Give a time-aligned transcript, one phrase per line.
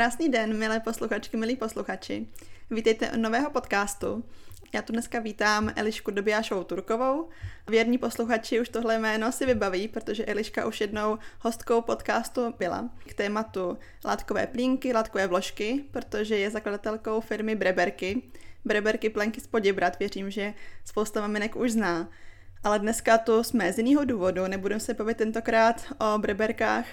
[0.00, 2.26] Krásný den, milé posluchačky, milí posluchači.
[2.70, 4.24] Vítejte u nového podcastu.
[4.74, 7.28] Já tu dneska vítám Elišku Dobijášovou Turkovou.
[7.68, 13.14] Věrní posluchači už tohle jméno si vybaví, protože Eliška už jednou hostkou podcastu byla k
[13.14, 18.22] tématu látkové plínky, látkové vložky, protože je zakladatelkou firmy Breberky.
[18.64, 20.54] Breberky plenky z Poděbrat, věřím, že
[20.84, 22.08] spousta maminek už zná.
[22.64, 26.86] Ale dneska tu jsme z jiného důvodu, nebudeme se bavit tentokrát o Breberkách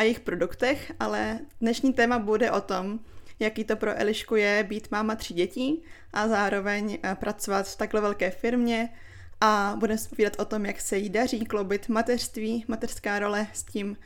[0.00, 3.00] a jejich produktech, ale dnešní téma bude o tom,
[3.38, 5.82] jaký to pro Elišku je být máma tří dětí
[6.12, 8.88] a zároveň eh, pracovat v takhle velké firmě
[9.40, 13.96] a budeme povídat o tom, jak se jí daří kloubit mateřství, mateřská role s tím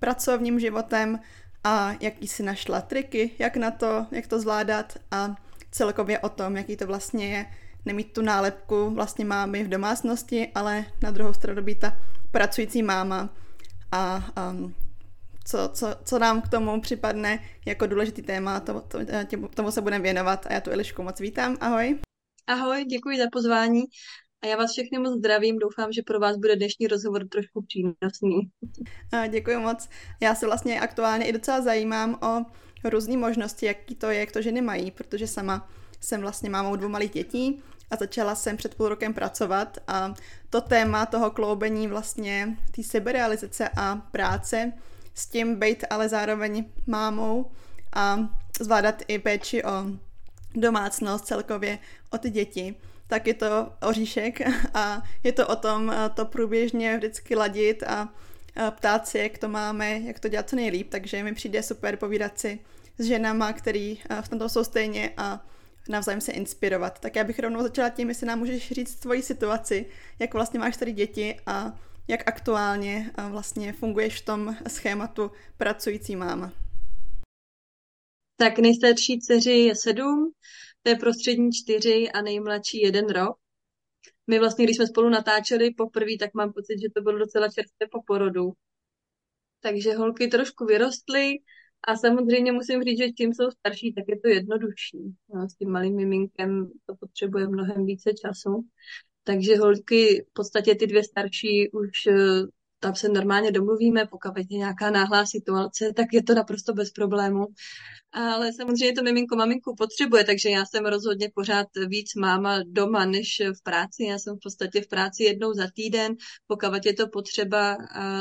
[0.00, 1.20] pracovním životem
[1.64, 5.36] a jaký si našla triky, jak na to, jak to zvládat a
[5.70, 7.46] celkově o tom, jaký to vlastně je
[7.84, 11.96] nemít tu nálepku vlastně mámy v domácnosti, ale na druhou stranu být ta
[12.30, 13.28] pracující máma
[13.92, 14.74] a um,
[15.44, 19.80] co, co, co nám k tomu připadne jako důležitý téma, to, to, tě, tomu se
[19.80, 21.56] budeme věnovat a já tu Elišku moc vítám.
[21.60, 21.98] Ahoj.
[22.46, 23.82] Ahoj, děkuji za pozvání
[24.42, 25.58] a já vás všechny moc zdravím.
[25.58, 28.50] Doufám, že pro vás bude dnešní rozhovor trošku přínosný.
[29.12, 29.88] A děkuji moc.
[30.20, 32.44] Já se vlastně aktuálně i docela zajímám o
[32.84, 35.68] různé možnosti, jaký to je, jak to ženy mají, protože sama
[36.00, 40.14] jsem vlastně mámou dvou malých dětí a začala jsem před půl rokem pracovat a
[40.50, 44.72] to téma toho kloubení vlastně té seberealizace a práce
[45.14, 47.50] s tím být ale zároveň mámou
[47.92, 48.18] a
[48.60, 49.70] zvládat i péči o
[50.54, 51.78] domácnost celkově,
[52.10, 52.74] o ty děti,
[53.06, 54.40] tak je to oříšek
[54.74, 58.08] a je to o tom to průběžně vždycky ladit a
[58.70, 62.38] ptát si, jak to máme, jak to dělat co nejlíp, takže mi přijde super povídat
[62.38, 62.58] si
[62.98, 65.46] s ženama, který v tomto jsou stejně a
[65.88, 67.00] navzájem se inspirovat.
[67.00, 69.86] Tak já bych rovnou začala tím, jestli nám můžeš říct tvoji situaci,
[70.18, 71.72] jak vlastně máš tady děti a
[72.10, 76.52] jak aktuálně vlastně funguješ v tom schématu pracující máma.
[78.36, 80.32] Tak nejstarší dceři je sedm,
[80.82, 83.36] to je prostřední čtyři a nejmladší jeden rok.
[84.26, 87.86] My vlastně, když jsme spolu natáčeli poprvé, tak mám pocit, že to bylo docela čerstvé
[87.90, 88.52] po porodu.
[89.60, 91.38] Takže holky trošku vyrostly,
[91.88, 94.98] a samozřejmě musím říct, že čím jsou starší, tak je to jednodušší.
[95.34, 98.64] No, s tím malým miminkem to potřebuje mnohem více času.
[99.30, 102.42] Takže holky, v podstatě ty dvě starší už eh,
[102.80, 107.46] tam se normálně domluvíme, pokud je nějaká náhlá situace, tak je to naprosto bez problému.
[108.12, 113.26] Ale samozřejmě to miminko maminku potřebuje, takže já jsem rozhodně pořád víc máma doma než
[113.58, 114.04] v práci.
[114.04, 116.14] Já jsem v podstatě v práci jednou za týden,
[116.46, 117.76] pokud je to potřeba,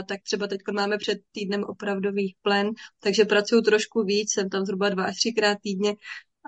[0.08, 2.70] tak třeba teď máme před týdnem opravdových plen,
[3.00, 5.94] takže pracuju trošku víc, jsem tam zhruba dva až třikrát týdně,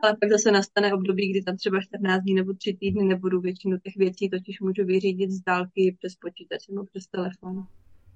[0.04, 3.78] ale pak zase nastane období, kdy tam třeba 14 dní nebo 3 týdny nebudu většinu
[3.78, 7.68] těch věcí, totiž můžu vyřídit z dálky přes počítač nebo přes telefon.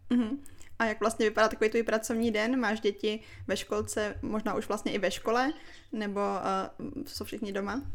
[0.09, 0.38] Mm-hmm.
[0.80, 2.59] A jak vlastně vypadá takový tvůj pracovní den?
[2.59, 5.53] Máš děti ve školce, možná už vlastně i ve škole,
[5.91, 7.91] nebo uh, jsou všichni doma?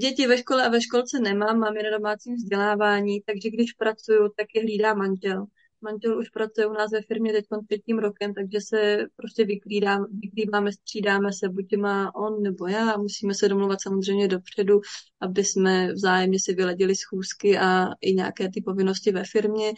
[0.00, 4.28] Děti ve škole a ve školce nemám, mám je na domácím vzdělávání, takže když pracuju,
[4.36, 5.46] tak je hlídá manžel.
[5.82, 10.72] Manžel už pracuje u nás ve firmě teď třetím rokem, takže se prostě vyklídáme, vyklídáme,
[10.72, 12.96] střídáme se, buď má on nebo já.
[12.96, 14.80] Musíme se domluvat samozřejmě dopředu,
[15.20, 19.72] aby jsme vzájemně si vyladili schůzky a i nějaké ty povinnosti ve firmě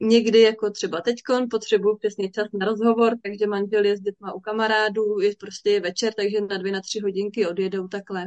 [0.00, 4.40] někdy jako třeba teďkon potřebuju přesně čas na rozhovor, takže manžel je s dětma u
[4.40, 8.26] kamarádů, je prostě večer, takže na dvě, na tři hodinky odjedou takhle.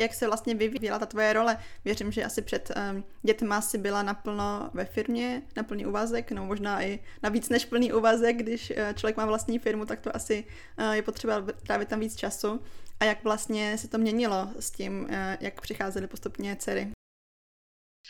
[0.00, 1.58] Jak se vlastně vyvíjela ta tvoje role?
[1.84, 6.46] Věřím, že asi před um, dětma si byla naplno ve firmě, na plný úvazek, no
[6.46, 10.16] možná i na víc než plný úvazek, když uh, člověk má vlastní firmu, tak to
[10.16, 10.44] asi
[10.78, 12.60] uh, je potřeba trávit tam víc času.
[13.00, 15.08] A jak vlastně se to měnilo s tím, uh,
[15.40, 16.90] jak přicházely postupně dcery?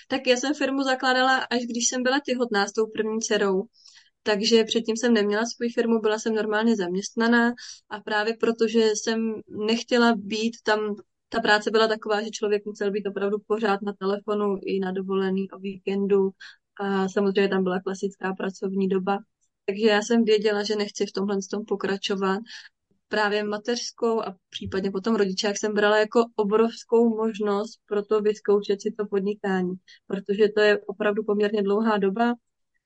[0.09, 3.62] Tak já jsem firmu zakládala, až když jsem byla těhotná s tou první dcerou.
[4.22, 7.53] Takže předtím jsem neměla svou firmu, byla jsem normálně zaměstnaná
[7.91, 9.35] a právě protože jsem
[9.67, 10.97] nechtěla být tam,
[11.28, 15.50] ta práce byla taková, že člověk musel být opravdu pořád na telefonu i na dovolený
[15.50, 16.30] o víkendu
[16.80, 19.19] a samozřejmě tam byla klasická pracovní doba.
[19.66, 22.38] Takže já jsem věděla, že nechci v tomhle tom pokračovat
[23.08, 28.90] právě mateřskou a případně potom rodičák jsem brala jako obrovskou možnost pro to vyzkoušet si
[28.98, 29.75] to podnikání,
[30.06, 32.34] protože to je opravdu poměrně dlouhá doba.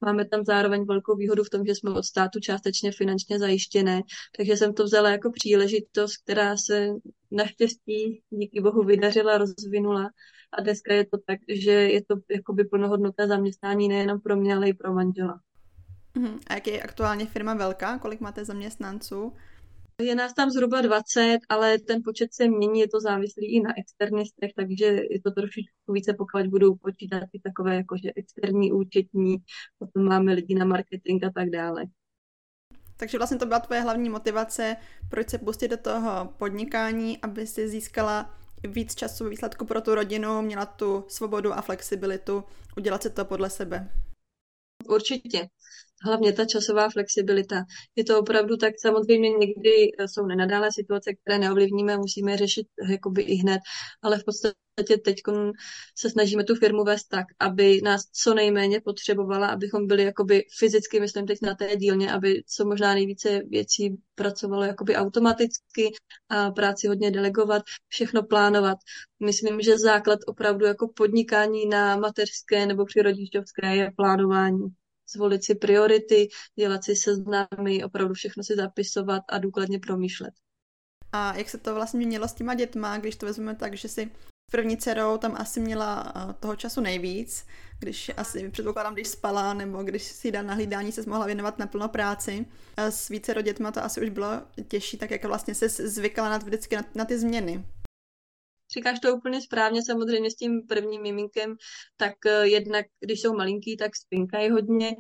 [0.05, 4.03] Máme tam zároveň velkou výhodu v tom, že jsme od státu částečně finančně zajištěné,
[4.37, 6.89] takže jsem to vzala jako příležitost, která se
[7.31, 10.11] naštěstí díky bohu vydařila, rozvinula
[10.59, 14.69] a dneska je to tak, že je to jakoby plnohodnotné zaměstnání nejenom pro mě, ale
[14.69, 15.41] i pro manžela.
[16.17, 16.39] Uh-huh.
[16.47, 17.99] A jak je aktuálně firma velká?
[17.99, 19.33] Kolik máte zaměstnanců?
[20.03, 23.71] Je nás tam zhruba 20, ale ten počet se mění, je to závislý i na
[23.79, 29.37] externistech, takže je to trošičku více, pokud budou počítat i takové jako, že externí účetní,
[29.79, 31.85] potom máme lidi na marketing a tak dále.
[32.97, 34.77] Takže vlastně to byla tvoje hlavní motivace,
[35.09, 38.39] proč se pustit do toho podnikání, aby si získala
[38.69, 42.45] víc času výsledku pro tu rodinu, měla tu svobodu a flexibilitu
[42.77, 43.91] udělat si to podle sebe.
[44.89, 45.49] Určitě
[46.05, 47.65] hlavně ta časová flexibilita.
[47.97, 49.71] Je to opravdu tak, samozřejmě někdy
[50.07, 53.61] jsou nenadále situace, které neovlivníme, musíme řešit jakoby i hned,
[54.03, 54.55] ale v podstatě
[55.05, 55.17] teď
[55.99, 61.01] se snažíme tu firmu vést tak, aby nás co nejméně potřebovala, abychom byli jakoby fyzicky,
[61.01, 65.91] myslím teď na té dílně, aby co možná nejvíce věcí pracovalo jakoby automaticky
[66.29, 68.79] a práci hodně delegovat, všechno plánovat.
[69.21, 74.61] Myslím, že základ opravdu jako podnikání na mateřské nebo při rodičovské je plánování
[75.13, 76.29] zvolit si priority,
[76.59, 80.35] dělat si seznamy, opravdu všechno si zapisovat a důkladně promýšlet.
[81.13, 84.11] A jak se to vlastně mělo s těma dětma, když to vezmeme tak, že si
[84.53, 87.47] první dcerou tam asi měla eh, toho času nejvíc,
[87.79, 91.67] když asi předpokládám, když spala nebo když si dala na hlídání, se mohla věnovat na
[91.67, 92.47] plno práci.
[92.77, 94.29] A s více dětma to asi už bylo
[94.69, 97.65] těžší, tak jak vlastně se zvykala na, vždycky na, na ty změny.
[98.75, 101.57] Říkáš to úplně správně, samozřejmě s tím prvním miminkem,
[101.97, 104.97] tak eh, jednak, když jsou malinký, tak spinkají hodně,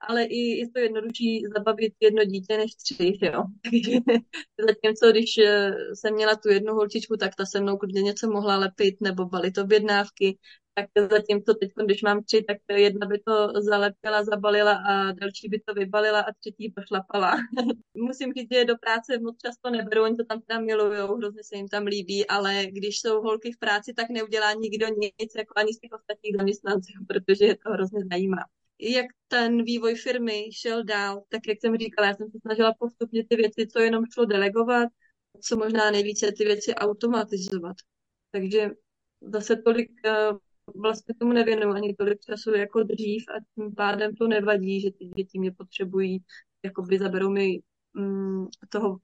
[0.00, 3.44] ale i je to jednodušší zabavit jedno dítě než tři, jo.
[3.62, 3.92] Takže
[4.66, 8.56] zatímco, když eh, jsem měla tu jednu holčičku, tak ta se mnou klidně něco mohla
[8.56, 10.38] lepit nebo balit objednávky,
[10.74, 15.60] tak zatímco teď, když mám tři, tak jedna by to zalepila, zabalila a další by
[15.60, 17.36] to vybalila a třetí pošlapala.
[17.94, 21.56] Musím říct, že do práce moc často neberou, oni to tam tam milujou, hrozně se
[21.56, 25.72] jim tam líbí, ale když jsou holky v práci, tak neudělá nikdo nic, jako ani
[25.74, 28.44] z těch ostatních zaměstnanců, protože je to hrozně zajímá.
[28.80, 33.26] Jak ten vývoj firmy šel dál, tak jak jsem říkala, já jsem se snažila postupně
[33.28, 34.88] ty věci, co jenom šlo delegovat,
[35.40, 37.76] co možná nejvíce ty věci automatizovat.
[38.32, 38.70] Takže
[39.20, 40.30] zase tolik eh,
[40.76, 45.04] vlastně tomu nevěnuju ani tolik času jako dřív a tím pádem to nevadí, že ty
[45.04, 46.24] děti mě potřebují,
[46.64, 47.60] jakoby zaberou mi
[47.94, 48.98] mm, toho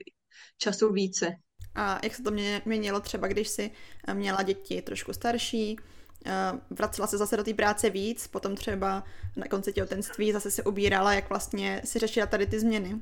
[0.58, 1.26] času více.
[1.74, 2.30] A jak se to
[2.64, 3.70] měnilo třeba, když jsi
[4.06, 5.76] eh, měla děti trošku starší,
[6.26, 6.32] eh,
[6.70, 9.04] vracela se zase do té práce víc, potom třeba
[9.36, 13.00] na konci těhotenství zase se ubírala, jak vlastně si řešila tady ty změny?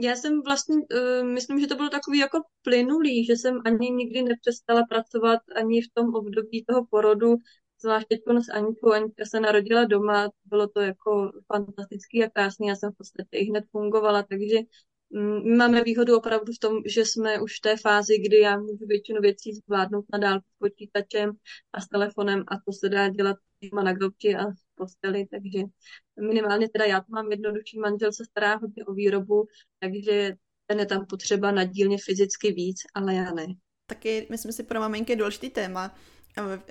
[0.00, 4.22] Já jsem vlastně, uh, myslím, že to bylo takový jako plynulý, že jsem ani nikdy
[4.22, 7.36] nepřestala pracovat ani v tom období toho porodu,
[7.82, 8.92] zvlášť teď s Aničkou.
[8.92, 13.44] Anička se narodila doma, bylo to jako fantastický a krásný, já jsem v podstatě i
[13.44, 14.58] hned fungovala, takže
[15.10, 18.58] mm, my máme výhodu opravdu v tom, že jsme už v té fázi, kdy já
[18.58, 21.32] můžu většinu věcí zvládnout na dálku s počítačem
[21.72, 23.36] a s telefonem a to se dá dělat
[23.72, 25.62] na gauči a v posteli, takže
[26.20, 29.46] minimálně teda já to mám jednodušší, manžel se stará hodně o výrobu,
[29.78, 30.34] takže
[30.66, 33.46] ten je tam potřeba nadílně fyzicky víc, ale já ne.
[33.86, 35.94] Taky myslím si pro maminky důležitý téma.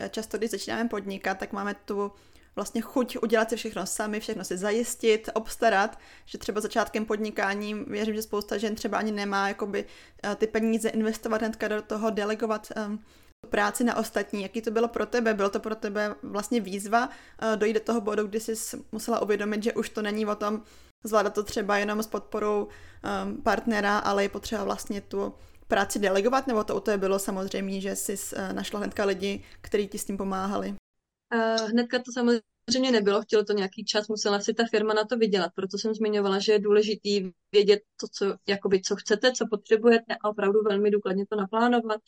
[0.09, 2.11] Často, když začínáme podnikat, tak máme tu
[2.55, 8.15] vlastně chuť udělat si všechno sami, všechno si zajistit, obstarat, že třeba začátkem podnikání věřím,
[8.15, 9.85] že spousta žen třeba ani nemá jakoby
[10.23, 13.03] eh, ty peníze investovat hnedka do toho, delegovat um,
[13.49, 14.41] práci na ostatní.
[14.41, 15.33] Jaký to bylo pro tebe?
[15.33, 19.63] Bylo to pro tebe vlastně výzva uh, dojít do toho bodu, kdy jsi musela uvědomit,
[19.63, 20.63] že už to není o tom
[21.03, 25.33] zvládat to třeba jenom s podporou um, partnera, ale je potřeba vlastně tu
[25.67, 29.87] práci delegovat, nebo to u toho bylo samozřejmě, že jsi uh, našla hnedka lidi, kteří
[29.87, 30.75] ti s tím pomáhali?
[31.33, 35.03] Uh, hnedka to samozřejmě samozřejmě nebylo, chtělo to nějaký čas, musela si ta firma na
[35.05, 35.51] to vydělat.
[35.55, 40.29] Proto jsem zmiňovala, že je důležitý vědět to, co, jakoby, co chcete, co potřebujete a
[40.29, 42.01] opravdu velmi důkladně to naplánovat,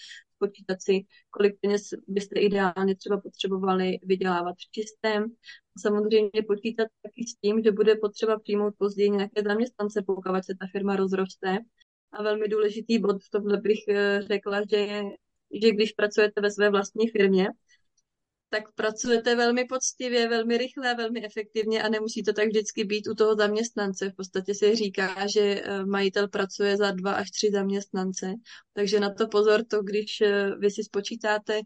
[0.43, 5.23] počítat si, kolik peněz byste ideálně třeba potřebovali vydělávat v čistém.
[5.75, 10.53] A samozřejmě počítat taky s tím, že bude potřeba přijmout později nějaké zaměstnance, pokud se
[10.59, 11.57] ta firma rozroste.
[12.11, 15.03] A velmi důležitý bod v tomhle bych eh, řekla, že, je,
[15.61, 17.47] že když pracujete ve své vlastní firmě,
[18.53, 23.15] tak pracujete velmi poctivě, velmi rychle, velmi efektivně a nemusí to tak vždycky být u
[23.15, 24.09] toho zaměstnance.
[24.09, 28.33] V podstatě se říká, že eh, majitel pracuje za dva až tři zaměstnance,
[28.73, 31.61] takže na to pozor, to když eh, vy si spočítáte,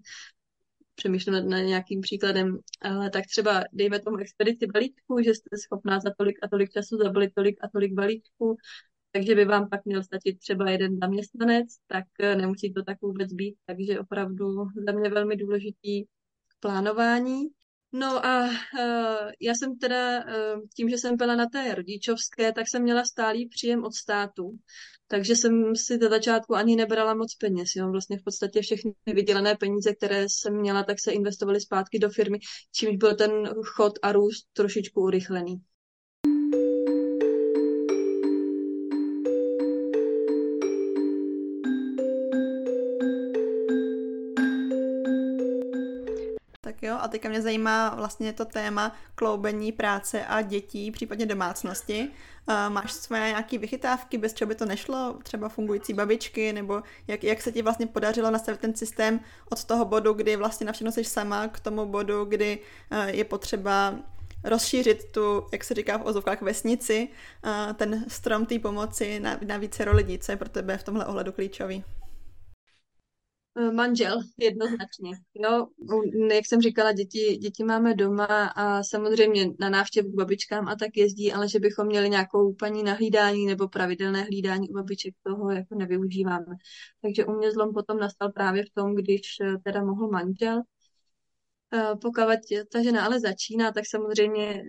[0.96, 6.12] přemýšlím nad, nějakým příkladem, ale tak třeba dejme tomu expedici balíčku, že jste schopná za
[6.18, 8.58] tolik a tolik času zabalit tolik a tolik balíčků,
[9.12, 13.34] takže by vám pak měl stačit třeba jeden zaměstnanec, tak eh, nemusí to tak vůbec
[13.34, 14.46] být, takže opravdu
[14.86, 16.06] za mě velmi důležitý
[16.60, 17.44] plánování.
[17.92, 22.66] No a uh, já jsem teda, uh, tím, že jsem byla na té rodičovské, tak
[22.70, 24.58] jsem měla stálý příjem od státu.
[25.08, 27.70] Takže jsem si do začátku ani nebrala moc peněz.
[27.76, 27.92] Jo.
[27.92, 32.40] Vlastně v podstatě všechny vydělené peníze, které jsem měla, tak se investovaly zpátky do firmy,
[32.72, 33.32] čímž byl ten
[33.76, 35.62] chod a růst trošičku urychlený.
[47.08, 52.10] A teďka mě zajímá vlastně to téma kloubení práce a dětí, případně domácnosti.
[52.50, 55.20] Uh, máš své nějaké vychytávky, bez čeho by to nešlo?
[55.24, 59.86] Třeba fungující babičky, nebo jak, jak se ti vlastně podařilo nastavit ten systém od toho
[59.86, 62.60] bodu, kdy vlastně na všechno jsi sama, k tomu bodu, kdy
[62.92, 63.96] uh, je potřeba
[64.44, 67.08] rozšířit tu, jak se říká v ozovkách, vesnici,
[67.46, 71.06] uh, ten strom té pomoci na, na více lidí, co je pro tebe v tomhle
[71.06, 71.84] ohledu klíčový?
[73.60, 75.12] Eh, manžel, jednoznačně.
[75.36, 75.68] Jo,
[76.32, 80.98] jak jsem říkala, děti, děti máme doma a samozřejmě na návštěvu k babičkám a tak
[80.98, 85.52] jezdí, ale že bychom měli nějakou paní na hlídání nebo pravidelné hlídání u babiček, toho
[85.52, 86.56] jako nevyužíváme.
[87.02, 90.62] Takže u mě zlom potom nastal právě v tom, když eh, teda mohl manžel.
[91.74, 92.22] Eh, pokud
[92.72, 94.64] ta žena ale začíná, tak samozřejmě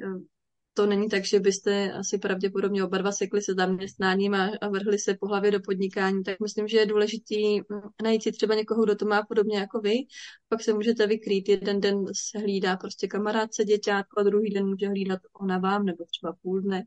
[0.78, 4.99] to není tak, že byste asi pravděpodobně oba dva sekli se zaměstnáním a, a vrhli
[4.99, 7.61] se po hlavě do podnikání, tak myslím, že je důležitý
[8.02, 9.94] najít si třeba někoho, kdo to má podobně jako vy,
[10.49, 14.88] pak se můžete vykrýt, jeden den se hlídá prostě kamarádce děťátko a druhý den může
[14.88, 16.85] hlídat ona vám, nebo třeba půl dne,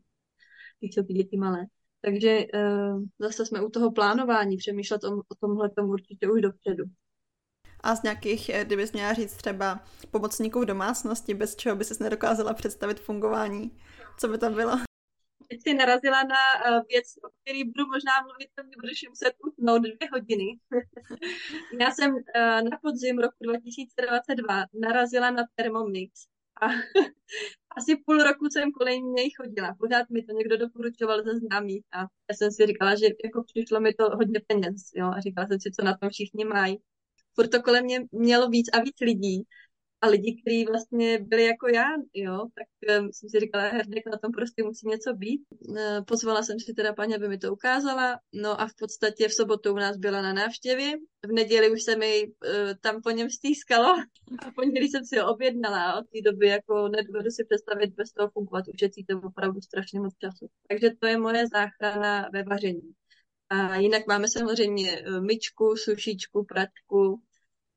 [0.80, 1.66] když jsou ty děti malé.
[2.00, 6.84] Takže uh, zase jsme u toho plánování, přemýšlet o, o tomhle určitě už dopředu.
[7.82, 11.98] A z nějakých, eh, kdybys měla říct třeba pomocníků v domácnosti, bez čeho by ses
[11.98, 13.78] nedokázala představit fungování,
[14.18, 14.72] co by tam bylo?
[15.48, 16.42] Teď jsi narazila na
[16.78, 20.46] uh, věc, o které budu možná mluvit, to mi budeš muset utnout dvě hodiny.
[21.80, 22.20] Já jsem uh,
[22.70, 26.10] na podzim roku 2022 narazila na Thermomix
[26.62, 26.66] a
[27.76, 29.74] asi půl roku jsem kolem něj chodila.
[29.78, 33.80] Pořád mi to někdo doporučoval ze známých a já jsem si říkala, že jako přišlo
[33.80, 36.78] mi to hodně peněz, jo, a říkala jsem si, co na tom všichni mají
[37.34, 39.42] furt to kolem mě mělo víc a víc lidí.
[40.04, 41.84] A lidi, kteří vlastně byli jako já,
[42.14, 45.42] jo, tak um, jsem si říkala, herdek, na tom prostě musí něco být.
[45.68, 49.34] Uh, pozvala jsem si teda paní, aby mi to ukázala, no a v podstatě v
[49.34, 50.92] sobotu u nás byla na návštěvě,
[51.26, 52.30] v neděli už se mi uh,
[52.80, 53.88] tam po něm stýskalo
[54.38, 57.94] a v pondělí jsem si ho objednala a od té doby jako nedovedu si představit
[57.94, 60.46] bez toho fungovat, ušetří to opravdu strašně moc času.
[60.68, 62.94] Takže to je moje záchrana ve vaření.
[63.52, 67.22] A jinak máme samozřejmě eh, myčku, sušičku, pračku,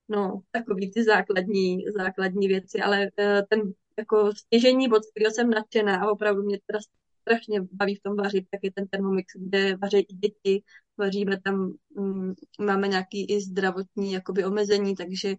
[0.10, 5.50] no, takový ty základní, základní věci, ale eh, ten jako stěžení bod, z kterého jsem
[5.50, 6.80] nadšená a opravdu mě teda
[7.22, 10.64] strašně baví v tom vařit, tak je ten Thermomix, kde vaří i děti,
[10.98, 15.36] vaříme tam, um, máme nějaký i zdravotní jakoby omezení, takže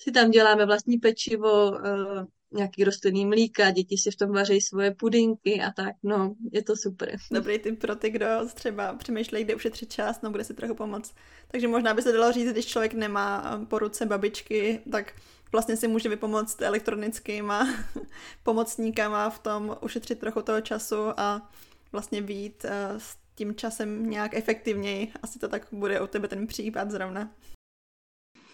[0.00, 4.94] si tam děláme vlastní pečivo, uh, nějaký rostlinný mlíka, děti si v tom vaří svoje
[4.94, 7.16] pudinky a tak, no, je to super.
[7.30, 11.14] Dobrý tip pro ty, kdo třeba přemýšlejí, kde ušetřit čas, no bude si trochu pomoct.
[11.48, 15.14] Takže možná by se dalo říct, když člověk nemá po ruce babičky, tak
[15.52, 17.68] vlastně si může vypomoct elektronickýma
[18.42, 21.50] pomocníkama v tom ušetřit trochu toho času a
[21.92, 25.12] vlastně být eh, s tím časem nějak efektivněji.
[25.22, 27.34] Asi to tak bude u tebe ten případ zrovna.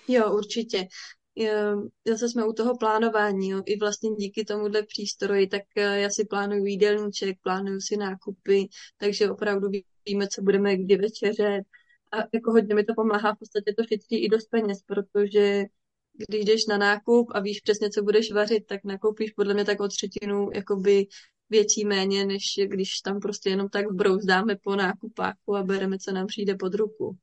[0.09, 0.89] Jo, určitě
[2.07, 3.63] zase jsme u toho plánování, jo.
[3.67, 9.31] i vlastně díky tomuhle přístroji, tak eh, já si plánuju jídelníček, plánuju si nákupy, takže
[9.31, 9.69] opravdu
[10.07, 11.65] víme, co budeme kdy večeřet
[12.13, 15.65] a jako hodně mi to pomáhá, v podstatě to šetří i dost peněz, protože
[16.29, 19.81] když jdeš na nákup a víš přesně, co budeš vařit, tak nakoupíš podle mě tak
[19.81, 21.07] o třetinu jakoby
[21.51, 26.27] větší méně, než když tam prostě jenom tak brouzdáme po nákupáku a bereme, co nám
[26.27, 27.17] přijde pod ruku.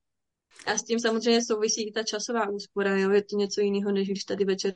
[0.65, 3.11] A s tím samozřejmě souvisí i ta časová úspora, jo?
[3.11, 4.73] je to něco jiného, než když tady večer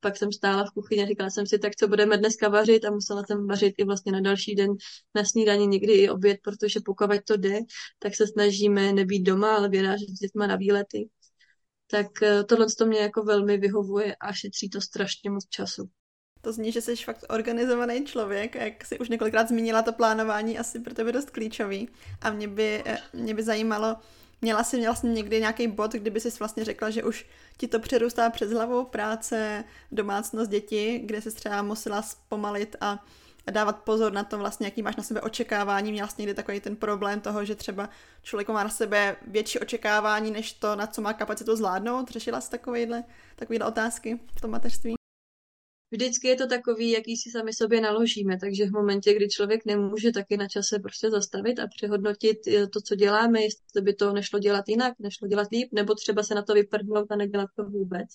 [0.00, 2.90] pak jsem stála v kuchyni a říkala jsem si, tak co budeme dneska vařit a
[2.90, 4.70] musela jsem vařit i vlastně na další den
[5.14, 7.58] na snídaní, někdy i oběd, protože pokud to jde,
[7.98, 11.08] tak se snažíme nebýt doma, ale vyrážet s dětma na výlety.
[11.86, 15.88] Tak eh, tohle to mě jako velmi vyhovuje a šetří to strašně moc času.
[16.40, 20.80] To zní, že jsi fakt organizovaný člověk, jak si už několikrát zmínila, to plánování asi
[20.80, 21.88] pro tebe dost klíčový.
[22.20, 23.96] A mě by, eh, mě by zajímalo,
[24.40, 27.26] Měla jsi vlastně někdy nějaký bod, kdyby jsi vlastně řekla, že už
[27.56, 33.04] ti to přerůstá přes hlavu, práce, domácnost, děti, kde jsi třeba musela zpomalit a
[33.50, 35.92] dávat pozor na to vlastně, jaký máš na sebe očekávání.
[35.92, 37.88] Měla jsi někdy takový ten problém toho, že třeba
[38.22, 42.10] člověk má na sebe větší očekávání, než to, na co má kapacitu zvládnout.
[42.10, 43.04] Řešila jsi takovýhle,
[43.36, 45.05] takovýhle otázky v tom mateřství?
[45.90, 50.12] Vždycky je to takový, jaký si sami sobě naložíme, takže v momentě, kdy člověk nemůže
[50.12, 54.38] taky na čase prostě zastavit a přehodnotit eh, to, co děláme, jestli by to nešlo
[54.38, 58.08] dělat jinak, nešlo dělat líp, nebo třeba se na to vyprdnout a nedělat to vůbec.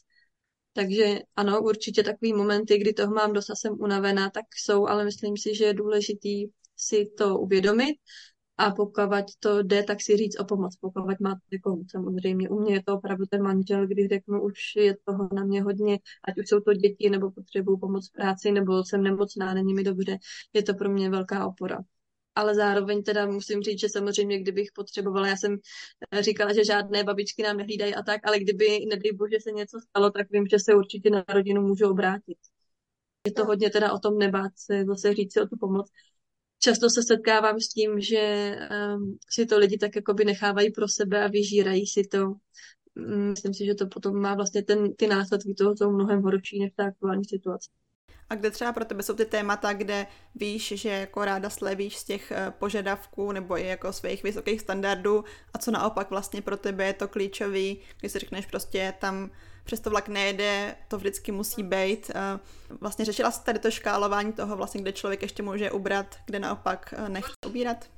[0.73, 5.05] Takže ano, určitě takový momenty, kdy toho mám dost a jsem unavená, tak jsou, ale
[5.05, 7.95] myslím si, že je důležitý si to uvědomit
[8.61, 9.01] a pokud
[9.39, 11.77] to jde, tak si říct o pomoc, pokud máte někoho.
[11.91, 15.63] Samozřejmě u mě je to opravdu ten manžel, když řeknu, už je toho na mě
[15.63, 19.73] hodně, ať už jsou to děti, nebo potřebuju pomoc v práci, nebo jsem nemocná, není
[19.73, 20.17] mi dobře,
[20.53, 21.79] je to pro mě velká opora.
[22.35, 25.57] ale zároveň teda musím říct, že samozřejmě, kdybych potřebovala, já jsem
[26.11, 29.79] eh, říkala, že žádné babičky nám nehlídají a tak, ale kdyby, nedej bože, se něco
[29.89, 32.37] stalo, tak vím, že se určitě na rodinu můžu obrátit.
[33.25, 35.89] Je to hodně teda o tom nebát se, zase říct si o tu pomoc.
[36.63, 38.55] Často se setkávám s tím, že
[38.95, 42.33] um, si to lidi tak jakoby nechávají pro sebe a vyžírají si to.
[42.95, 46.59] Mm, myslím si, že to potom má vlastně ten, ty následky toho jsou mnohem horší
[46.59, 47.69] než ta aktuální situace.
[48.29, 52.03] A kde třeba pro tebe jsou ty témata, kde víš, že jako ráda slevíš z
[52.03, 56.85] těch eh, požadavků nebo i jako svých vysokých standardů a co naopak vlastně pro tebe
[56.85, 59.31] je to klíčový, když si řekneš prostě tam
[59.63, 62.11] přes to vlak nejede, to vždycky musí být.
[62.69, 66.93] Vlastně řešila jsi tady to škálování toho vlastně, kde člověk ještě může ubrat, kde naopak
[66.97, 67.89] eh, nechce ubírat?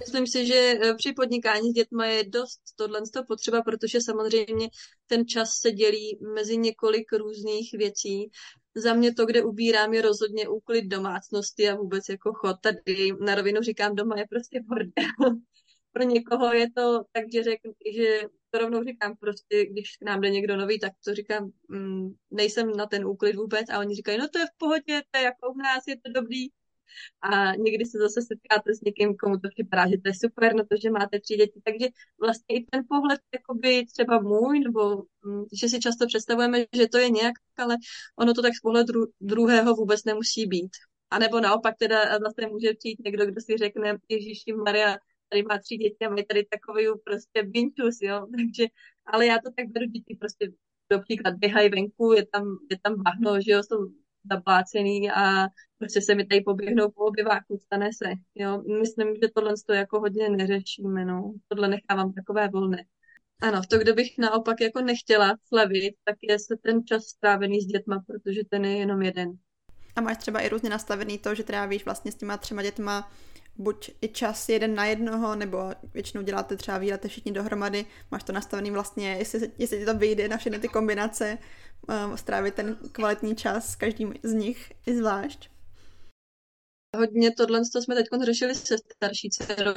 [0.00, 4.68] Myslím si, že eh, při podnikání s dětma je dost tohle potřeba, protože samozřejmě
[5.06, 8.30] ten čas se dělí mezi několik různých věcí.
[8.74, 12.56] Za mě to, kde ubírám, je rozhodně úklid domácnosti a vůbec jako chod.
[12.60, 15.12] Tady na rovinu říkám, doma je prostě bordel.
[15.92, 17.60] Pro někoho je to tak, že, řek,
[17.96, 18.20] že
[18.56, 22.70] to rovnou říkám, prostě když k nám jde někdo nový, tak to říkám, mm, nejsem
[22.76, 25.52] na ten úklid vůbec a oni říkají, no to je v pohodě, to je jako
[25.52, 26.48] u nás, je to dobrý,
[27.22, 30.64] a někdy se zase setkáte s někým, komu to připadá, že to je super, no
[30.64, 31.60] to, že máte tři děti.
[31.64, 31.88] Takže
[32.20, 36.98] vlastně i ten pohled, jakoby třeba můj, nebo mm, že si často představujeme, že to
[36.98, 37.76] je nějak, ale
[38.16, 40.70] ono to tak z pohledu druhého vůbec nemusí být.
[41.10, 44.96] A nebo naopak teda zase může přijít někdo, kdo si řekne, Ježíši Maria,
[45.28, 48.66] tady má tři děti a mají tady takový prostě binčus, jo, takže,
[49.06, 50.52] ale já to tak beru, děti prostě
[50.90, 53.78] například běhají venku, je tam, je tam bahno, že jo, jsou
[54.30, 55.46] zaplácený a
[55.78, 58.10] prostě se mi tady poběhnou po obyváku, stane se.
[58.34, 58.62] Jo?
[58.80, 61.34] Myslím, že tohle to jako hodně neřešíme, no.
[61.48, 62.84] Tohle nechávám takové volné.
[63.42, 67.66] Ano, to, kde bych naopak jako nechtěla slevit, tak je se ten čas strávený s
[67.66, 69.32] dětma, protože ten je jenom jeden.
[69.96, 73.12] A máš třeba i různě nastavený to, že trávíš vlastně s těma třema dětma
[73.58, 75.58] buď i čas jeden na jednoho, nebo
[75.94, 80.28] většinou děláte třeba výlety všichni dohromady, máš to nastavený vlastně, jestli, jestli ti to vyjde
[80.28, 81.38] na všechny ty kombinace,
[81.88, 85.50] uh, strávit ten kvalitní čas s každým z nich i zvlášť.
[86.96, 89.74] Hodně tohle to jsme teď řešili se starší dcerou,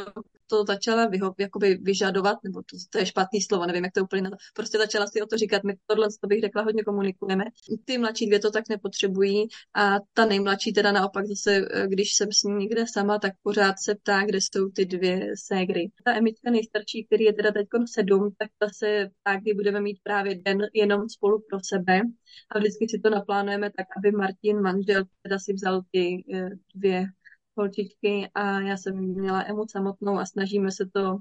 [0.50, 4.22] to začala vyho, jakoby vyžadovat, nebo to, to, je špatný slovo, nevím, jak to úplně
[4.22, 4.36] na to.
[4.54, 7.46] Prostě začala si o to říkat, my tohle to bych řekla, hodně komunikujeme.
[7.86, 12.44] Ty mladší dvě to tak nepotřebují a ta nejmladší teda naopak zase, když jsem s
[12.44, 15.92] ní někde sama, tak pořád se ptá, kde jsou ty dvě ségry.
[16.06, 20.00] Ta Emička nejstarší, který je teda teď sedm, tak ta se ptá, kdy budeme mít
[20.04, 22.02] právě den jenom spolu pro sebe
[22.52, 27.06] a vždycky si to naplánujeme tak, aby Martin, manžel, teda si vzal ty eh, dvě
[27.60, 31.18] holčičky a já jsem měla emu samotnou a snažíme se to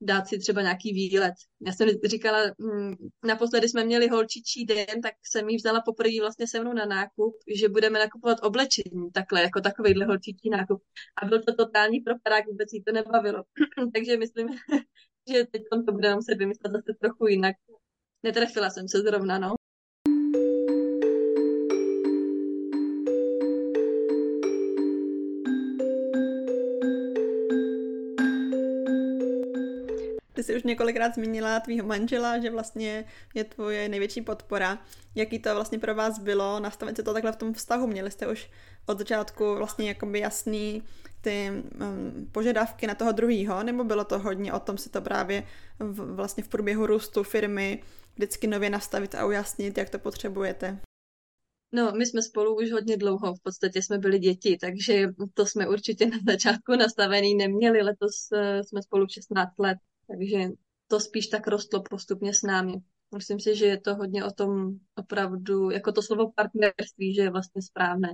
[0.00, 1.34] dát si třeba nějaký výlet.
[1.66, 6.48] Já jsem říkala, hm, naposledy jsme měli holčičí den, tak jsem jí vzala poprvé vlastně
[6.48, 10.82] se mnou na nákup, že budeme nakupovat oblečení, takhle, jako takovýhle holčičí nákup.
[11.22, 13.44] A byl to totální propadák, vůbec jí to nebavilo.
[13.94, 14.48] Takže myslím,
[15.32, 17.56] že teď to budeme muset vymyslet zase trochu jinak.
[18.22, 19.54] Netrefila jsem se zrovna, no.
[30.36, 34.78] Ty jsi už několikrát zmínila tvýho manžela, že vlastně je tvoje největší podpora.
[35.14, 37.86] Jaký to vlastně pro vás bylo nastavit se to takhle v tom vztahu?
[37.86, 38.50] Měli jste už
[38.86, 40.82] od začátku vlastně jakoby jasný
[41.20, 45.42] ty um, požadavky na toho druhýho, nebo bylo to hodně o tom si to právě
[45.78, 47.82] v, vlastně v průběhu růstu firmy
[48.14, 50.78] vždycky nově nastavit a ujasnit, jak to potřebujete?
[51.72, 55.68] No, my jsme spolu už hodně dlouho, v podstatě jsme byli děti, takže to jsme
[55.68, 57.82] určitě na začátku nastavený neměli.
[57.82, 60.48] Letos uh, jsme spolu 16 let, takže
[60.88, 62.74] to spíš tak rostlo postupně s námi.
[63.14, 67.30] Myslím si, že je to hodně o tom opravdu, jako to slovo partnerství, že je
[67.30, 68.08] vlastně správné.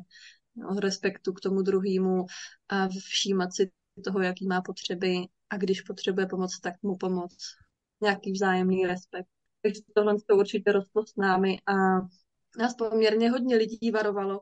[0.71, 2.27] O respektu k tomu druhému
[2.69, 3.71] a všímat si
[4.05, 5.17] toho, jaký má potřeby
[5.51, 7.37] a když potřebuje pomoc, tak mu pomoc.
[8.01, 9.29] Nějaký vzájemný respekt.
[9.63, 11.73] Takže tohle to určitě rostlo s námi a
[12.59, 14.41] nás poměrně hodně lidí varovalo,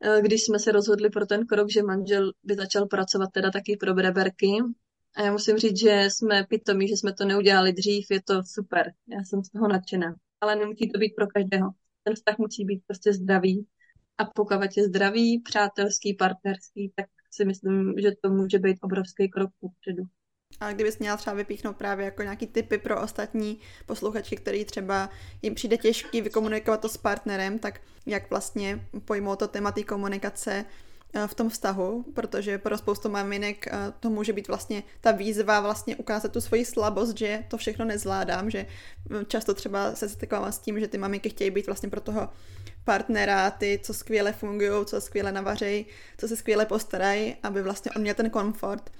[0.00, 3.76] eh, když jsme se rozhodli pro ten krok, že manžel by začal pracovat teda taky
[3.76, 4.58] pro breberky,
[5.14, 8.92] a já musím říct, že jsme pitomí, že jsme to neudělali dřív, je to super.
[9.08, 10.14] Já jsem z toho nadšená.
[10.40, 11.70] Ale nemusí to být pro každého.
[12.02, 13.66] Ten vztah musí být prostě zdravý.
[14.18, 19.50] A pokud je zdravý, přátelský, partnerský, tak si myslím, že to může být obrovský krok
[19.60, 20.02] kupředu.
[20.60, 25.10] A kdybys měla třeba vypíchnout právě jako nějaký typy pro ostatní posluchačky, který třeba
[25.42, 30.64] jim přijde těžký vykomunikovat to s partnerem, tak jak vlastně pojmout to téma té komunikace
[31.26, 33.66] v tom vztahu, protože pro spoustu maminek
[34.00, 38.50] to může být vlastně ta výzva vlastně ukázat tu svoji slabost, že to všechno nezvládám,
[38.50, 38.66] že
[39.26, 42.28] často třeba se setkávám s tím, že ty maminky chtějí být vlastně pro toho
[42.84, 45.86] partnera, ty, co skvěle fungují, co skvěle navařejí,
[46.18, 48.90] co se skvěle postarají, aby vlastně on měl ten komfort.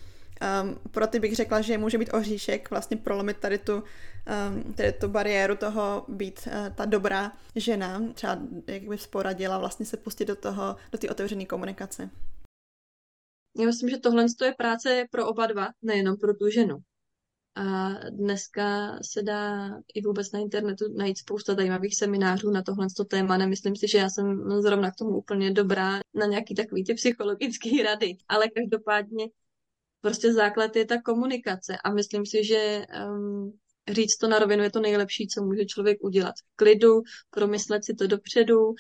[0.63, 4.93] Um, pro ty bych řekla, že může být oříšek vlastně prolomit tady tu, um, tady
[4.93, 10.25] tu bariéru toho být uh, ta dobrá žena, třeba jak bych poradila vlastně se pustit
[10.25, 12.11] do toho, do té otevřené komunikace.
[13.59, 16.77] Já myslím, že tohle je práce pro oba dva, nejenom pro tu ženu.
[17.57, 23.37] A dneska se dá i vůbec na internetu najít spousta zajímavých seminářů na tohle téma.
[23.37, 27.83] Nemyslím si, že já jsem zrovna k tomu úplně dobrá na nějaký takový ty psychologické
[27.85, 29.27] rady, ale každopádně
[30.05, 33.53] prostě základ je ta komunikace a myslím si, že um,
[33.89, 36.35] říct to na rovinu je to nejlepší, co může člověk udělat.
[36.39, 38.75] V klidu, promyslet si to dopředu,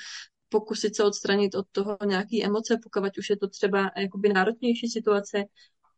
[0.48, 5.44] pokusit se odstranit od toho nějaké emoce, pokud už je to třeba jakoby náročnější situace.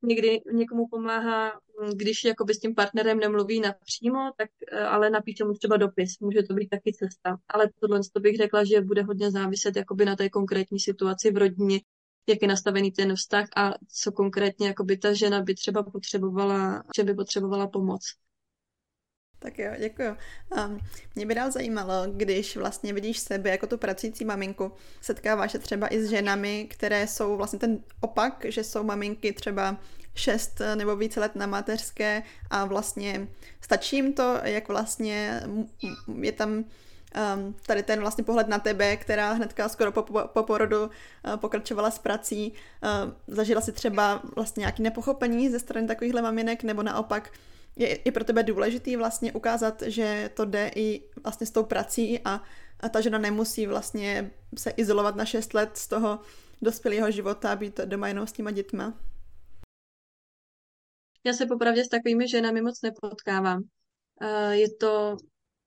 [0.03, 1.53] Někdy někomu pomáhá,
[1.97, 6.19] když jakoby s tím partnerem nemluví napřímo, tak eh, ale napíše mu třeba dopis.
[6.21, 7.37] Může to být taky cesta.
[7.49, 11.37] Ale tohle to bych řekla, že bude hodně záviset jakoby na té konkrétní situaci v
[11.37, 11.81] rodině,
[12.27, 17.05] jak je nastavený ten vztah a co konkrétně jakoby ta žena by třeba potřebovala, že
[17.05, 18.03] by potřebovala pomoc.
[19.39, 20.17] Tak jo, děkuji.
[20.67, 20.79] Um,
[21.15, 25.95] mě by dál zajímalo, když vlastně vidíš sebe jako tu pracující maminku, setkáváš se třeba
[25.95, 29.77] i s ženami, které jsou vlastně ten opak, že jsou maminky třeba
[30.15, 33.29] šest nebo více let na mateřské a vlastně
[33.61, 35.43] stačí jim to, jak vlastně
[36.21, 36.65] je tam
[37.17, 40.91] um, tady ten vlastně pohled na tebe, která hnedka skoro po, po porodu uh,
[41.37, 46.83] pokračovala s prací, uh, zažila si třeba vlastně nějaké nepochopení ze strany takovýchhle maminek, nebo
[46.83, 47.33] naopak
[47.77, 52.21] je i pro tebe důležitý vlastně ukázat, že to jde i vlastně s tou prací
[52.25, 52.43] a,
[52.81, 56.19] a ta žena nemusí vlastně se izolovat na 6 let z toho
[56.63, 58.95] dospělého života a být doma jenom s těma dětma.
[61.25, 63.63] Já se popravdě s takovými ženami moc nepotkávám.
[64.51, 65.17] Je to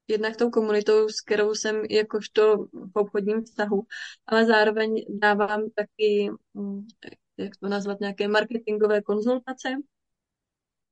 [0.10, 3.84] jednak tou komunitou, s kterou jsem jakožto v obchodním vztahu,
[4.28, 6.88] ale zároveň dávám taky, mm,
[7.38, 9.70] jak to nazvat, nějaké marketingové konzultace.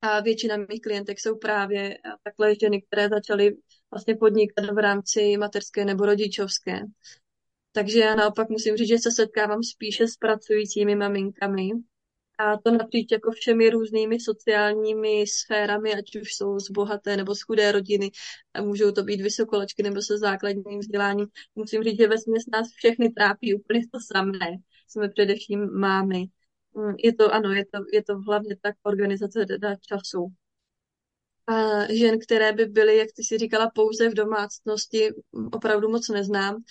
[0.02, 3.58] A většina mých klientek jsou právě takhle ženy, které začaly
[3.92, 6.80] vlastně podnikat v rámci materské nebo rodičovské.
[7.72, 11.70] Takže já naopak musím říct, že se setkávám spíše s pracujícími maminkami,
[12.38, 17.42] a to napříč jako všemi různými sociálními sférami, ať už jsou z bohaté nebo z
[17.42, 18.12] chudé rodiny,
[18.54, 21.28] a můžou to být vysokolačky nebo se základním vzděláním.
[21.56, 22.16] Musím říct, že ve
[22.52, 24.58] nás všechny trápí úplně to samé.
[24.88, 26.26] Jsme především mámy.
[26.74, 29.46] Mm, je to, ano, je to, je to hlavně tak organizace
[29.82, 30.28] času.
[31.48, 31.54] A
[31.94, 35.10] žen, které by byly, jak ty si říkala, pouze v domácnosti,
[35.54, 36.64] opravdu moc neznám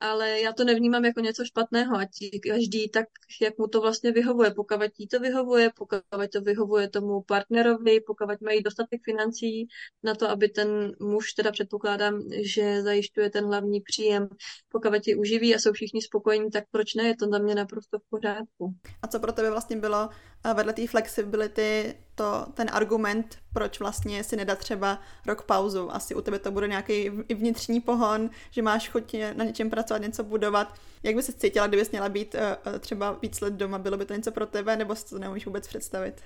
[0.00, 2.08] ale já to nevnímám jako něco špatného, ať
[2.48, 3.06] každý tak,
[3.42, 4.50] jak mu to vlastně vyhovuje.
[4.50, 5.98] Pokud jí to vyhovuje, pokud
[6.32, 9.68] to vyhovuje tomu partnerovi, pokud mají dostatek financí
[10.02, 14.28] na to, aby ten muž, teda předpokládám, že zajišťuje ten hlavní příjem,
[14.68, 17.04] pokud ji uživí a jsou všichni spokojení, tak proč ne?
[17.04, 18.74] Je to na mě naprosto v pořádku.
[19.02, 20.08] A co pro tebe vlastně bylo
[20.54, 25.94] vedle té flexibility to, ten argument, proč vlastně si nedat třeba rok pauzu.
[25.94, 30.24] Asi u tebe to bude nějaký vnitřní pohon, že máš chuť na něčem pracovat, něco
[30.24, 30.74] budovat.
[31.02, 33.78] Jak by se cítila, kdybys měla být uh, třeba víc let doma?
[33.78, 36.22] Bylo by to něco pro tebe, nebo si to neumíš vůbec představit?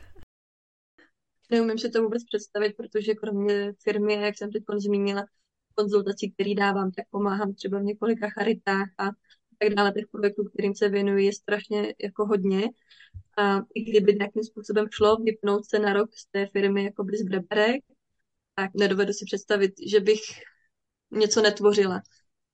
[1.51, 5.25] Neumím si to vůbec představit, protože kromě firmy, jak jsem teď zmínila,
[5.75, 9.05] konzultací, který dávám, tak pomáhám třeba v několika charitách a
[9.59, 9.93] tak dále.
[9.93, 12.69] Těch projektů, kterým se věnuji, je strašně jako hodně.
[13.41, 17.23] A i kdyby nějakým způsobem šlo vypnout se na rok z té firmy jako z
[17.23, 17.85] breberek,
[18.55, 20.21] tak nedovedu si představit, že bych
[21.11, 22.03] něco netvořila.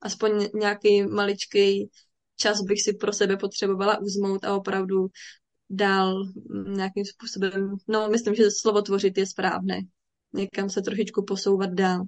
[0.01, 1.91] Aspoň nějaký maličký
[2.37, 5.07] čas bych si pro sebe potřebovala uzmout a opravdu
[5.71, 6.25] dál
[6.67, 9.81] nějakým způsobem, no myslím, že slovo tvořit je správné.
[10.33, 12.05] Někam se trošičku posouvat dál.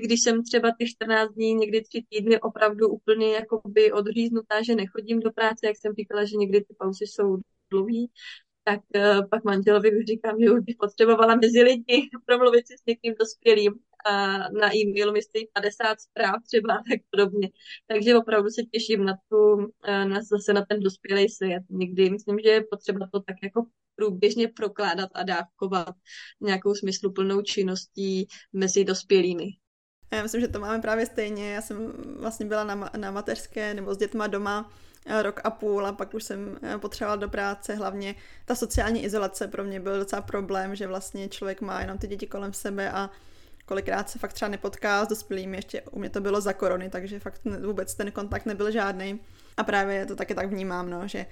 [0.00, 5.20] Když jsem třeba ty 14 dní, někdy tři týdny opravdu úplně jakoby odříznutá, že nechodím
[5.20, 7.38] do práce, jak jsem říkala, že někdy ty pauzy jsou
[7.70, 8.10] dlouhý,
[8.64, 12.86] tak uh, pak manželovi už říkám, že už bych potřebovala mezi lidi promluvit si s
[12.86, 13.72] někým dospělým
[14.06, 17.50] a na e-mailu mi stojí 50 zpráv třeba a tak podobně.
[17.86, 19.64] Takže opravdu se těším na tu, uh,
[20.04, 21.62] na, zase na ten dospělý svět.
[21.70, 25.94] Někdy myslím, že je potřeba to tak jako průběžně prokládat a dávkovat
[26.40, 29.44] nějakou smysluplnou činností mezi dospělými.
[30.10, 31.54] Já myslím, že to máme právě stejně.
[31.54, 34.70] Já jsem vlastně byla na, na mateřské nebo s dětma doma
[35.08, 37.74] Eh, rok a půl a pak už jsem eh, potřebovala do práce.
[37.74, 38.14] Hlavně
[38.44, 42.26] ta sociální izolace pro mě byl docela problém, že vlastně člověk má jenom ty děti
[42.26, 43.10] kolem sebe a
[43.66, 47.20] kolikrát se fakt třeba nepotká s dospělými, ještě u mě to bylo za korony, takže
[47.20, 49.20] fakt vůbec ten kontakt nebyl žádný.
[49.56, 51.26] A právě to taky tak vnímám, no, že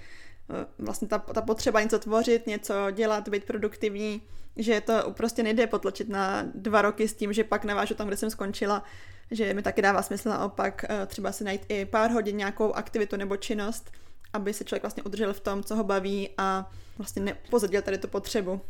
[0.79, 4.23] vlastně ta, ta potřeba něco tvořit, něco dělat, být produktivní,
[4.57, 8.17] že to prostě nejde potlačit na dva roky s tím, že pak navážu tam, kde
[8.17, 8.85] jsem skončila,
[9.31, 13.17] že mi taky dává smysl naopak eh, třeba si najít i pár hodin nějakou aktivitu
[13.17, 13.91] nebo činnost,
[14.33, 18.09] aby se člověk vlastně udržel v tom, co ho baví a vlastně nepozadil tady tu
[18.09, 18.61] potřebu.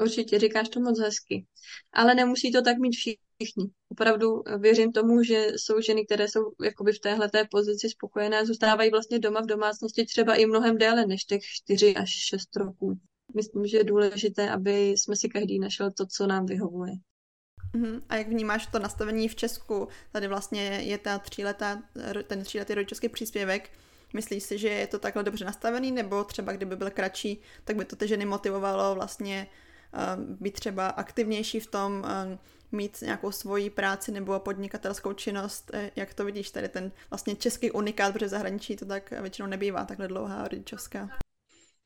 [0.00, 1.46] Určitě, říkáš to moc hezky.
[1.92, 3.31] Ale nemusí to tak mít všichni.
[3.88, 9.18] Opravdu věřím tomu, že jsou ženy, které jsou jakoby v téhle pozici spokojené, zůstávají vlastně
[9.18, 12.98] doma v domácnosti třeba i mnohem déle než těch 4 až 6 roků.
[13.34, 16.92] Myslím, že je důležité, aby jsme si každý našel to, co nám vyhovuje.
[17.74, 18.02] Uh-huh.
[18.08, 19.88] A jak vnímáš to nastavení v Česku?
[20.12, 21.82] Tady vlastně je ta tříletá,
[22.26, 23.70] ten tříletý rodičovský příspěvek.
[24.14, 27.84] Myslíš si, že je to takhle dobře nastavený, nebo třeba kdyby byl kratší, tak by
[27.84, 29.46] to ty ženy motivovalo vlastně
[30.40, 32.38] být třeba aktivnější v tom, uh,
[32.72, 35.70] mít nějakou svoji práci nebo podnikatelskou činnost.
[35.74, 39.84] Eh, jak to vidíš, tady ten vlastně český unikát, protože zahraničí to tak většinou nebývá
[39.84, 41.08] takhle dlouhá rodičovská.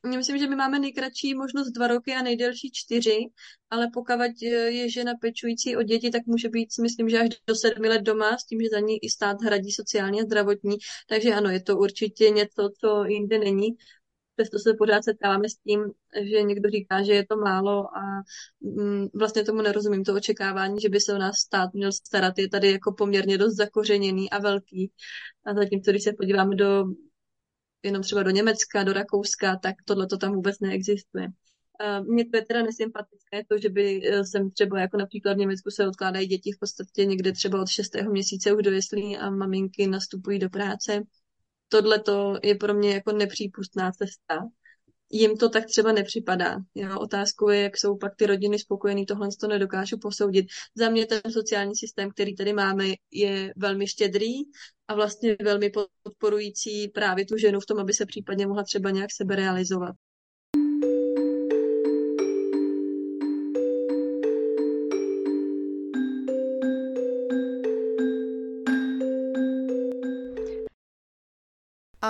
[0.05, 3.17] Myslím, že my máme nejkratší možnost dva roky a nejdelší čtyři,
[3.69, 7.89] ale pokud je žena pečující o děti, tak může být, myslím, že až do sedmi
[7.89, 10.77] let doma, s tím, že za ní i stát hradí sociálně a zdravotní.
[11.09, 13.69] Takže ano, je to určitě něco, co jinde není.
[14.37, 15.83] Přesto se pořád setkáváme s tím,
[16.21, 18.01] že někdo říká, že je to málo a
[18.61, 20.03] mm, vlastně tomu nerozumím.
[20.03, 23.55] To očekávání, že by se o nás stát měl starat, je tady jako poměrně dost
[23.55, 24.91] zakořeněný a velký.
[25.45, 26.85] A zatímco, když se podíváme do
[27.83, 31.27] jenom třeba do Německa, do Rakouska, tak tohle to tam vůbec neexistuje.
[32.03, 35.71] Mně to je teda nesympatické, to, že by e, jsem třeba jako například v Německu
[35.71, 37.95] se odkládají děti v podstatě někde třeba od 6.
[38.09, 41.01] měsíce už do jeslí a maminky nastupují do práce.
[41.69, 44.47] Tohle to je pro mě jako nepřípustná cesta.
[45.11, 46.55] Jim to tak třeba nepřipadá.
[46.75, 46.99] Jo?
[46.99, 50.45] Otázkou je, jak jsou pak ty rodiny spokojený, tohle to nedokážu posoudit.
[50.75, 54.33] Za mě ten sociální systém, který tady máme, je velmi štědrý
[54.87, 55.71] a vlastně velmi
[56.03, 59.35] podporující právě tu ženu v tom, aby se případně mohla třeba nějak sebe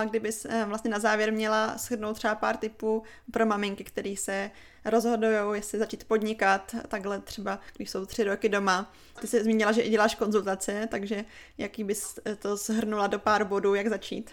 [0.01, 4.51] A kdybys eh, vlastně na závěr měla shrnout třeba pár tipů pro maminky, které se
[4.86, 8.93] rozhodují, jestli začít podnikat, takhle třeba, když jsou tři roky doma.
[9.21, 11.25] Ty jsi zmínila, že i děláš konzultace, takže
[11.57, 14.31] jaký bys eh, to shrnula do pár bodů, jak začít?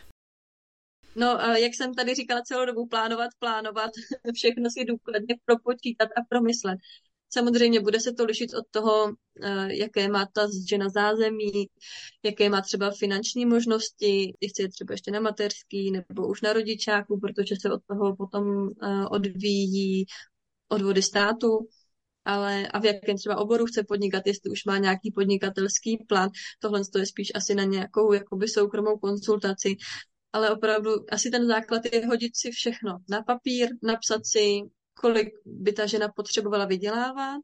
[1.16, 3.90] No, jak jsem tady říkala celou dobu, plánovat, plánovat,
[4.34, 6.78] všechno si důkladně propočítat a promyslet.
[7.30, 11.66] Samozřejmě bude se to lišit od toho, eh, jaké má ta žena zázemí,
[12.22, 17.20] jaké má třeba finanční možnosti, jestli je třeba ještě na mateřský nebo už na rodičáku,
[17.20, 20.06] protože se od toho potom eh, odvíjí
[20.68, 21.68] odvody státu,
[22.24, 26.80] ale a v jakém třeba oboru chce podnikat, jestli už má nějaký podnikatelský plán, tohle
[26.98, 29.76] je spíš asi na nějakou jakoby soukromou konsultaci,
[30.32, 34.60] ale opravdu asi ten základ je hodit si všechno na papír, napsat si,
[35.00, 37.40] kolik by ta žena potřebovala vydělávat,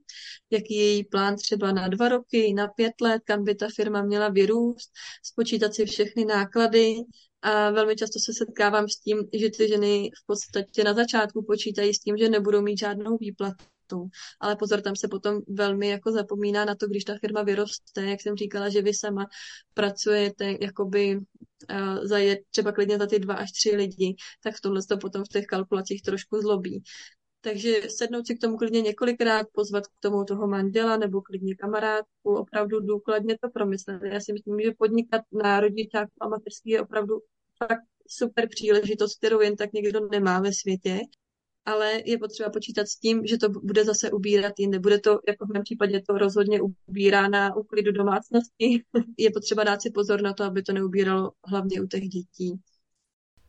[0.51, 4.03] jaký je její plán třeba na dva roky, na pět let, kam by ta firma
[4.03, 4.91] měla vyrůst,
[5.23, 6.95] spočítat si všechny náklady
[7.43, 11.95] a velmi často se setkávám s tím, že ty ženy v podstatě na začátku počítají
[11.95, 14.09] s tím, že nebudou mít žádnou výplatu.
[14.41, 18.21] Ale pozor, tam se potom velmi jako zapomíná na to, když ta firma vyroste, jak
[18.21, 19.27] jsem říkala, že vy sama
[19.75, 24.61] pracujete jakoby uh, za je, třeba klidně za ty dva až tři lidi, tak v
[24.61, 26.83] tomhle to potom v těch kalkulacích trošku zlobí.
[27.41, 32.35] Takže sednout si k tomu klidně několikrát, pozvat k tomu toho manžela nebo klidně kamarádku,
[32.37, 34.03] opravdu důkladně to promyslet.
[34.03, 37.15] Já si myslím, že podnikat na rodičáku a mateřský je opravdu
[37.59, 41.01] fakt super příležitost, kterou jen tak někdo nemá ve světě
[41.65, 44.79] ale je potřeba počítat s tím, že to bude zase ubírat jinde.
[44.79, 48.85] Bude to, jako v mém případě, to rozhodně ubírá na úklidu domácnosti.
[49.19, 52.61] je potřeba dát si pozor na to, aby to neubíralo hlavně u těch dětí.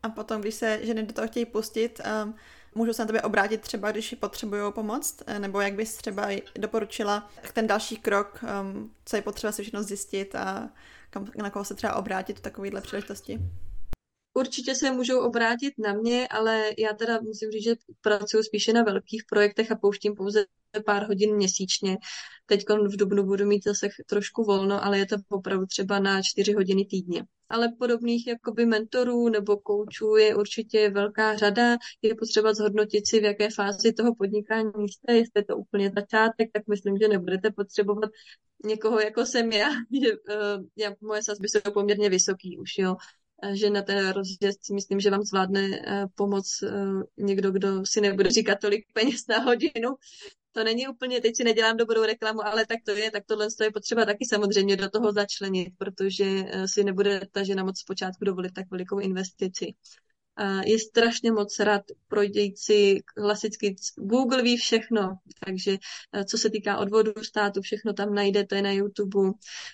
[0.03, 2.35] A potom, když se ženy do toho chtějí pustit, um,
[2.75, 7.29] Můžu se na tebe obrátit třeba, když potřebují pomoc, eh, nebo jak bys třeba doporučila
[7.53, 10.69] ten další krok, um, co je potřeba si všechno zjistit a
[11.09, 13.39] kam, na koho se třeba obrátit v takovéhle příležitosti?
[14.33, 18.83] Určitě se můžou obrátit na mě, ale já teda musím říct, že pracuji spíše na
[18.83, 20.45] velkých projektech a pouštím pouze
[20.85, 21.97] pár hodin měsíčně.
[22.45, 26.53] Teď v Dubnu budu mít zase trošku volno, ale je to opravdu třeba na čtyři
[26.53, 27.25] hodiny týdně.
[27.49, 31.77] Ale podobných jakoby mentorů nebo koučů je určitě velká řada.
[32.01, 35.13] Je potřeba zhodnotit si, v jaké fázi toho podnikání jste.
[35.13, 38.09] Jestli je to úplně začátek, tak myslím, že nebudete potřebovat
[38.65, 39.69] někoho jako jsem já,
[40.03, 42.95] že uh, já, moje sazby jsou poměrně vysoký už, jo
[43.53, 45.75] že na ten rozjezd si myslím, že vám zvládne uh,
[46.15, 49.89] pomoc uh, někdo, kdo si nebude říkat tolik peněz na hodinu,
[50.51, 53.71] to není úplně, teď si nedělám dobrou reklamu, ale tak to je, tak tohle je
[53.71, 58.53] potřeba taky samozřejmě do toho začlenit, protože eh, si nebude ta žena moc zpočátku dovolit
[58.53, 59.73] tak velikou investici.
[60.65, 63.75] Je strašně moc rad projít si klasicky.
[63.97, 65.77] Google ví všechno, takže
[66.25, 69.31] co se týká odvodu státu, všechno tam najdete na YouTube,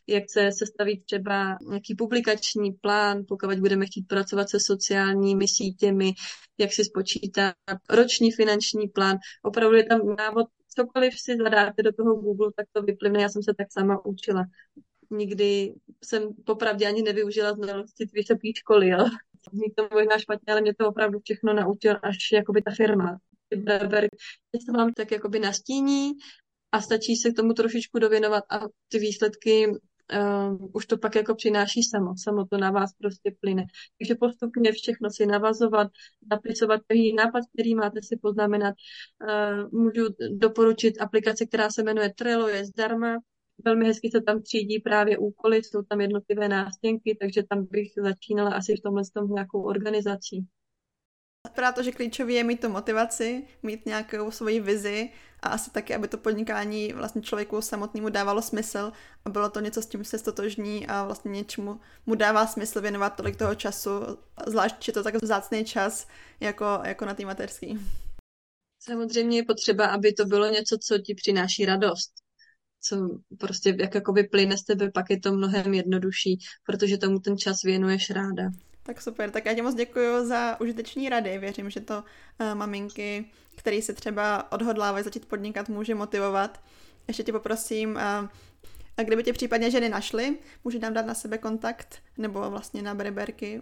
[0.08, 6.14] jak se sestavit třeba nějaký publikační plán, pokud budeme chtít pracovat se sociálními sítěmi,
[6.58, 7.54] jak si spočítat
[7.90, 9.18] roční finanční plán.
[9.44, 13.22] Opravdu je tam návod, cokoliv si zadáte do toho Google, tak to vyplyne.
[13.22, 14.46] Já jsem se tak sama učila.
[15.10, 19.06] Nikdy jsem popravdě ani nevyužila znalosti vysoké školy, jo.
[19.54, 23.18] Zní to možná špatně, ale mě to opravdu všechno naučil až jakoby ta firma.
[23.56, 24.08] Breber
[24.66, 26.12] se vám tak jakoby nastíní
[26.72, 31.36] a stačí se k tomu trošičku dověnovat a ty výsledky uh, už to pak jako
[31.36, 33.64] přináší samo, samo to na vás prostě plyne.
[34.00, 35.88] Takže postupně všechno si navazovat,
[36.32, 38.76] napisovat každý nápad, který máte si poznamenat.
[39.24, 43.18] Uh, můžu doporučit aplikaci, která se jmenuje Trello, je zdarma,
[43.66, 48.52] velmi hezky se tam třídí právě úkoly, jsou tam jednotlivé nástěnky, takže tam bych začínala
[48.52, 50.48] asi v tomhle s tom nějakou organizací.
[51.48, 55.96] Vypadá to, že klíčový je mít tu motivaci, mít nějakou svoji vizi a asi taky,
[55.96, 58.92] aby to podnikání vlastně člověku samotnému dávalo smysl
[59.26, 63.10] a bylo to něco, s tím se stotožní a vlastně něčemu mu dává smysl věnovat
[63.10, 63.90] tolik toho času,
[64.48, 66.08] zvlášť, že to tak vzácný čas
[66.40, 67.80] jako, jako na té mateřský.
[68.80, 72.27] Samozřejmě je potřeba, aby to bylo něco, co ti přináší radost
[72.88, 77.38] co prostě jak jakoby plyne z tebe, pak je to mnohem jednodušší, protože tomu ten
[77.38, 78.50] čas věnuješ ráda.
[78.84, 81.38] Tak super, tak já ti moc děkuji za užiteční rady.
[81.38, 86.64] Věřím, že to uh, maminky, které se třeba odhodlávají začít podnikat, může motivovat.
[87.08, 88.30] Ještě tě poprosím, uh,
[88.98, 92.96] a kdyby tě případně ženy našly, může nám dát na sebe kontakt nebo vlastně na
[92.96, 93.62] Breberky?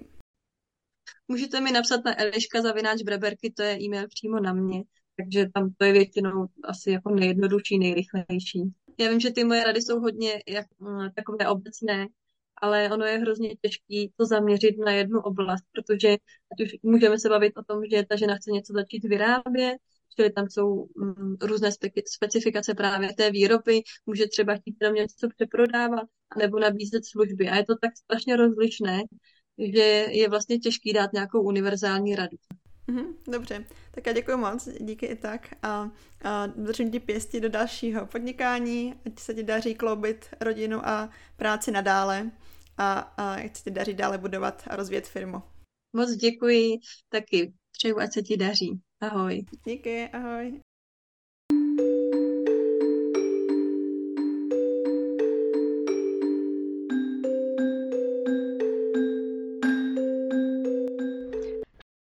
[1.27, 4.83] Můžete mi napsat na Eliška zavináč Breberky, to je e-mail přímo na mě,
[5.17, 8.73] takže tam to je většinou asi jako nejjednodušší, nejrychlejší.
[8.97, 12.07] Já vím, že ty moje rady jsou hodně jak, mm, takové obecné,
[12.61, 16.09] ale ono je hrozně těžké to zaměřit na jednu oblast, protože
[16.51, 19.77] ať už můžeme se bavit o tom, že ta žena chce něco začít vyrábět,
[20.15, 25.27] čili tam jsou mm, různé spe- specifikace právě té výroby, může třeba chtít tam něco
[25.35, 26.05] přeprodávat,
[26.37, 27.49] nebo nabízet služby.
[27.49, 29.03] A je to tak strašně rozlišné,
[29.73, 29.81] že
[30.11, 32.37] je vlastně těžký dát nějakou univerzální radu.
[32.89, 35.91] Mm-hmm, dobře, tak já děkuji moc, díky i tak a,
[36.23, 41.71] a držím ti pěstí do dalšího podnikání, ať se ti daří kloubit rodinu a práci
[41.71, 42.31] nadále
[42.77, 45.41] a, a ať se ti daří dále budovat a rozvíjet firmu.
[45.93, 46.77] Moc děkuji,
[47.09, 48.81] taky přeju, ať se ti daří.
[49.01, 49.45] Ahoj.
[49.65, 50.61] Díky, ahoj.